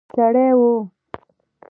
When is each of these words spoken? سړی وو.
سړی 0.15 0.47
وو. 0.59 0.71